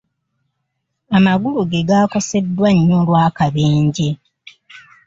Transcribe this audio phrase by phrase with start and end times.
[1.17, 4.09] Amagulu ge gaakoseddwa nnyo olw'akabenje.